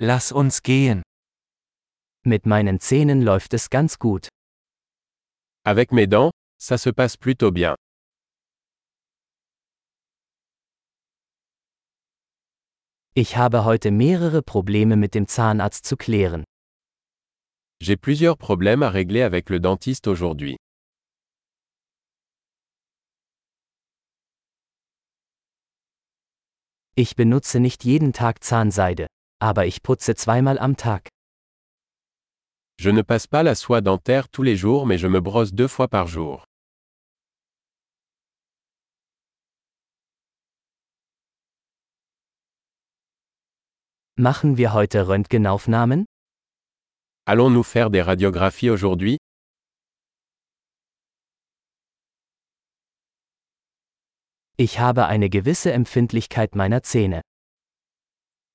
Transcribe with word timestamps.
Lass 0.00 0.30
uns 0.30 0.62
gehen. 0.62 1.02
Mit 2.24 2.46
meinen 2.46 2.78
Zähnen 2.78 3.20
läuft 3.20 3.52
es 3.52 3.68
ganz 3.68 3.98
gut. 3.98 4.28
Avec 5.64 5.90
mes 5.90 6.06
dents, 6.06 6.30
ça 6.56 6.78
se 6.78 6.92
passe 6.92 7.18
plutôt 7.18 7.50
bien. 7.52 7.74
Ich 13.14 13.36
habe 13.36 13.64
heute 13.64 13.90
mehrere 13.90 14.40
Probleme 14.42 14.96
mit 14.96 15.16
dem 15.16 15.26
Zahnarzt 15.26 15.84
zu 15.84 15.96
klären. 15.96 16.44
J'ai 17.80 17.96
plusieurs 17.96 18.38
problèmes 18.38 18.84
à 18.84 18.90
régler 18.90 19.22
avec 19.22 19.50
le 19.50 19.58
dentiste 19.58 20.06
aujourd'hui. 20.06 20.56
Ich 26.94 27.16
benutze 27.16 27.58
nicht 27.58 27.84
jeden 27.84 28.12
Tag 28.12 28.44
Zahnseide, 28.44 29.08
aber 29.40 29.66
ich 29.66 29.82
putze 29.82 30.14
zweimal 30.14 30.58
am 30.58 30.76
Tag. 30.76 31.08
Je 32.80 32.90
ne 32.90 33.02
passe 33.02 33.26
pas 33.26 33.42
la 33.42 33.54
soie 33.54 33.80
dentaire 33.80 34.28
tous 34.28 34.42
les 34.44 34.56
jours 34.56 34.86
mais 34.86 34.98
je 34.98 35.08
me 35.08 35.20
brosse 35.20 35.52
deux 35.52 35.68
fois 35.68 35.88
par 35.88 36.06
jour. 36.06 36.44
Machen 44.16 44.56
wir 44.56 44.72
heute 44.72 45.06
Röntgenaufnahmen? 45.06 46.04
Allons-nous 47.24 47.62
faire 47.62 47.90
des 47.90 48.02
radiographies 48.02 48.70
aujourd'hui 48.70 49.18
Ich 54.56 54.80
habe 54.80 55.06
eine 55.06 55.30
gewisse 55.30 55.70
Empfindlichkeit 55.72 56.56
meiner 56.56 56.82
Zähne. 56.82 57.20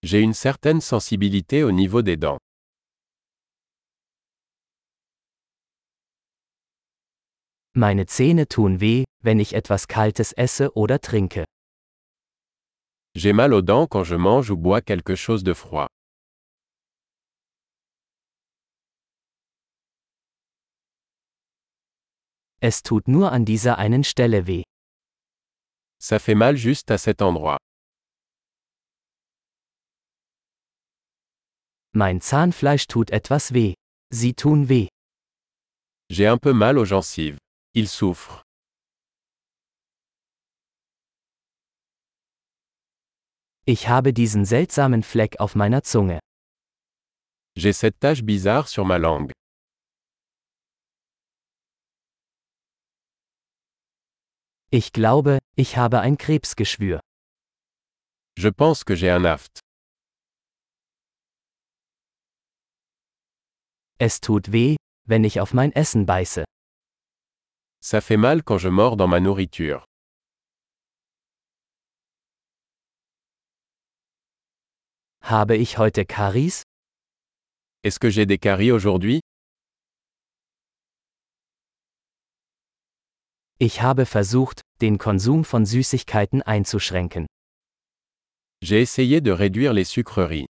J'ai 0.03 0.20
une 0.20 0.34
certaine 0.34 0.81
sensibilité 0.81 1.63
au 1.63 1.71
niveau 1.71 2.02
des 2.02 2.17
dents. 2.17 2.38
Meine 7.73 8.05
Zähne 8.05 8.45
tun 8.45 8.81
weh, 8.81 9.05
wenn 9.23 9.39
ich 9.39 9.53
etwas 9.53 9.88
Kaltes 9.88 10.33
esse 10.36 10.75
oder 10.75 11.00
trinke. 11.00 11.45
J'ai 13.16 13.31
mal 13.31 13.53
aux 13.53 13.61
dents 13.61 13.88
quand 13.88 14.03
je 14.03 14.16
mange 14.17 14.52
ou 14.52 14.58
bois 14.58 14.81
quelque 14.81 15.16
chose 15.16 15.44
de 15.45 15.53
froid. 15.53 15.88
Es 22.59 22.83
tut 22.83 23.08
nur 23.08 23.31
an 23.31 23.45
dieser 23.45 23.77
einen 23.77 24.03
Stelle 24.03 24.47
weh. 24.47 24.64
Ça 25.99 26.20
fait 26.20 26.36
mal 26.36 26.58
juste 26.58 26.92
à 26.92 26.97
cet 26.97 27.22
endroit. 27.22 27.58
Mein 31.95 32.22
Zahnfleisch 32.22 32.88
tut 32.88 33.11
etwas 33.11 33.53
weh. 33.53 33.75
Sie 34.11 34.33
tun 34.33 34.67
weh. 34.67 34.88
J'ai 36.09 36.27
un 36.27 36.39
peu 36.39 36.52
mal 36.52 36.80
aux 36.80 36.86
gencives. 36.86 37.38
Il 37.75 37.88
souffre. 37.88 38.41
Ich 43.66 43.88
habe 43.88 44.11
diesen 44.11 44.45
seltsamen 44.45 45.03
Fleck 45.03 45.39
auf 45.39 45.53
meiner 45.55 45.83
Zunge. 45.83 46.19
J'ai 47.55 47.73
cette 47.73 47.99
tache 47.99 48.23
bizarre 48.23 48.67
sur 48.67 48.86
ma 48.86 48.97
langue. 48.97 49.31
Ich 54.71 54.91
glaube, 54.91 55.38
ich 55.55 55.77
habe 55.77 55.99
ein 56.02 56.17
Krebsgeschwür. 56.17 56.99
Je 58.36 58.49
pense 58.49 58.83
que 58.83 58.95
j'ai 58.95 59.11
un 59.11 59.25
aft. 59.25 59.62
Es 64.05 64.19
tut 64.19 64.51
weh, 64.51 64.75
wenn 65.07 65.23
ich 65.23 65.39
auf 65.39 65.53
mein 65.53 65.71
Essen 65.71 66.05
beiße. 66.05 66.43
Ça 67.81 68.01
fait 68.01 68.17
mal 68.17 68.43
quand 68.43 68.57
je 68.57 68.67
mords 68.69 68.97
dans 68.97 69.07
ma 69.07 69.21
nourriture. 69.21 69.86
Habe 75.21 75.55
ich 75.55 75.77
heute 75.77 76.05
Karies? 76.05 76.63
Est-ce 77.86 77.97
que 77.97 78.09
j'ai 78.09 78.25
des 78.25 78.39
caries 78.39 78.73
aujourd'hui 78.73 79.21
Ich 83.58 83.81
habe 83.81 84.05
versucht, 84.05 84.63
den 84.81 84.97
Konsum 84.97 85.45
von 85.45 85.65
Süßigkeiten 85.65 86.42
einzuschränken. 86.42 87.25
J'ai 88.61 88.81
essayé 88.81 89.21
de 89.21 89.31
réduire 89.31 89.71
les 89.71 89.86
sucreries. 89.86 90.52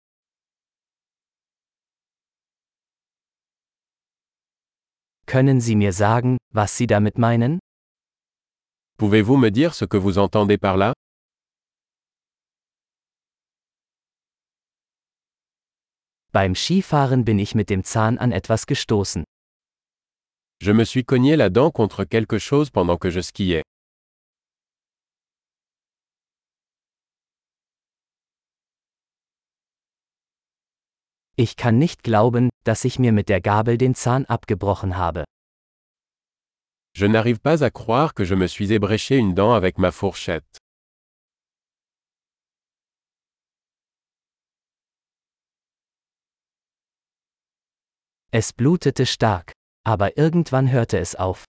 Können 5.26 5.60
Sie 5.60 5.74
mir 5.74 5.92
sagen, 5.92 6.36
was 6.52 6.76
Sie 6.76 6.86
damit 6.86 7.18
meinen? 7.18 7.58
Pouvez-vous 8.98 9.36
me 9.36 9.50
dire 9.50 9.74
ce 9.74 9.86
que 9.86 9.96
vous 9.96 10.18
entendez 10.18 10.58
par 10.58 10.76
là 10.76 10.92
Beim 16.32 16.54
Skifahren 16.54 17.24
bin 17.24 17.38
ich 17.38 17.54
mit 17.54 17.70
dem 17.70 17.84
Zahn 17.84 18.18
an 18.18 18.32
etwas 18.32 18.66
gestoßen. 18.66 19.24
Je 20.60 20.72
me 20.72 20.84
suis 20.84 21.04
cogné 21.04 21.36
la 21.36 21.48
dent 21.50 21.70
contre 21.70 22.04
quelque 22.04 22.38
chose 22.38 22.70
pendant 22.70 22.98
que 22.98 23.10
je 23.10 23.20
skiais. 23.20 23.62
Ich 31.36 31.56
kann 31.56 31.78
nicht 31.78 32.04
glauben, 32.04 32.48
dass 32.64 32.84
ich 32.84 32.98
mir 32.98 33.12
mit 33.12 33.28
der 33.28 33.40
Gabel 33.40 33.78
den 33.78 33.94
Zahn 33.94 34.24
abgebrochen 34.26 34.96
habe. 34.96 35.24
Je 36.96 37.06
n'arrive 37.06 37.40
pas 37.40 37.62
à 37.64 37.70
croire 37.70 38.14
que 38.14 38.24
je 38.24 38.34
me 38.34 38.46
suis 38.46 38.72
ébréché 38.72 39.16
une 39.16 39.34
dent 39.34 39.52
avec 39.52 39.78
ma 39.78 39.90
fourchette. 39.90 40.58
Es 48.32 48.52
blutete 48.52 49.06
stark, 49.06 49.52
aber 49.84 50.16
irgendwann 50.16 50.72
hörte 50.72 50.98
es 50.98 51.14
auf. 51.16 51.44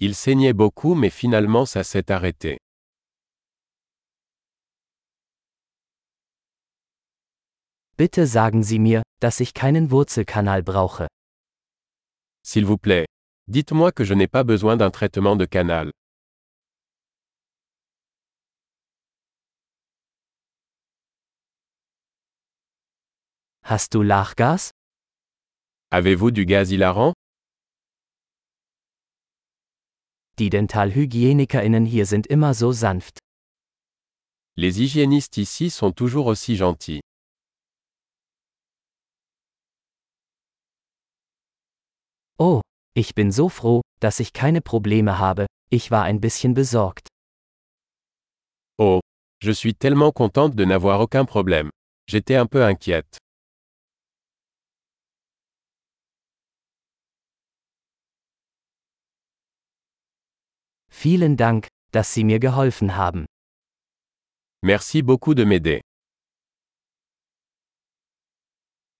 Il 0.00 0.14
saignait 0.14 0.54
beaucoup 0.54 0.94
mais 0.94 1.10
finalement 1.10 1.66
ça 1.66 1.84
s'est 1.84 2.10
arrêté. 2.10 2.58
Bitte 8.02 8.26
sagen 8.26 8.64
Sie 8.64 8.80
mir, 8.80 9.02
dass 9.20 9.38
ich 9.38 9.54
keinen 9.54 9.92
Wurzelkanal 9.92 10.64
brauche. 10.64 11.06
S'il 12.44 12.66
vous 12.66 12.76
plaît. 12.76 13.06
Dites-moi 13.46 13.92
que 13.92 14.02
je 14.02 14.12
n'ai 14.14 14.26
pas 14.26 14.42
besoin 14.42 14.76
d'un 14.76 14.90
traitement 14.90 15.36
de 15.36 15.44
canal. 15.46 15.92
Hast 23.62 23.94
du 23.94 24.02
Lachgas? 24.02 24.72
Avez-vous 25.92 26.32
du 26.32 26.44
gaz 26.44 26.72
hilarant 26.72 27.12
Die 30.40 30.50
Dentalhygienikerinnen 30.50 31.86
hier 31.86 32.06
sind 32.06 32.26
immer 32.26 32.54
so 32.54 32.72
sanft. 32.72 33.20
Les 34.56 34.80
hygiénistes 34.80 35.36
ici 35.36 35.70
sont 35.70 35.92
toujours 35.92 36.26
aussi 36.26 36.56
gentils. 36.56 37.00
Oh, 42.44 42.60
ich 42.94 43.14
bin 43.14 43.32
so 43.32 43.48
froh, 43.48 43.80
dass 44.00 44.20
ich 44.20 44.32
keine 44.32 44.60
Probleme 44.60 45.18
habe, 45.18 45.46
ich 45.70 45.90
war 45.90 46.04
ein 46.04 46.20
bisschen 46.20 46.54
besorgt. 46.54 47.08
Oh, 48.78 49.00
je 49.42 49.52
suis 49.52 49.74
tellement 49.74 50.12
contente 50.12 50.54
de 50.56 50.64
n'avoir 50.64 51.00
aucun 51.00 51.24
problème. 51.24 51.70
J'étais 52.08 52.36
un 52.36 52.46
peu 52.46 52.64
inquiète. 52.64 53.18
Vielen 60.90 61.36
Dank, 61.36 61.68
dass 61.92 62.12
Sie 62.14 62.24
mir 62.24 62.38
geholfen 62.38 62.96
haben. 62.96 63.24
Merci 64.64 65.02
beaucoup 65.02 65.34
de 65.34 65.44
m'aider. 65.44 65.80